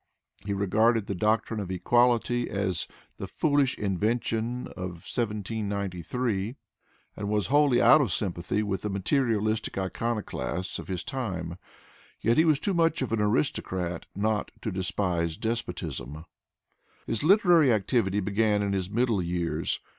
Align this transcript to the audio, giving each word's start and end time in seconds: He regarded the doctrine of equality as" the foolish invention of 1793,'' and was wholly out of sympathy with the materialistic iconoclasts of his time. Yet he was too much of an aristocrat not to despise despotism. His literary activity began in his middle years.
He 0.43 0.51
regarded 0.53 1.05
the 1.05 1.13
doctrine 1.13 1.59
of 1.59 1.69
equality 1.69 2.49
as" 2.49 2.87
the 3.19 3.27
foolish 3.27 3.77
invention 3.77 4.65
of 4.69 5.05
1793,'' 5.05 6.55
and 7.15 7.29
was 7.29 7.45
wholly 7.53 7.79
out 7.79 8.01
of 8.01 8.11
sympathy 8.11 8.63
with 8.63 8.81
the 8.81 8.89
materialistic 8.89 9.77
iconoclasts 9.77 10.79
of 10.79 10.87
his 10.87 11.03
time. 11.03 11.59
Yet 12.19 12.37
he 12.37 12.45
was 12.45 12.57
too 12.57 12.73
much 12.73 13.03
of 13.03 13.13
an 13.13 13.21
aristocrat 13.21 14.07
not 14.15 14.49
to 14.63 14.71
despise 14.71 15.37
despotism. 15.37 16.25
His 17.05 17.21
literary 17.21 17.71
activity 17.71 18.21
began 18.21 18.63
in 18.63 18.73
his 18.73 18.89
middle 18.89 19.21
years. 19.21 19.81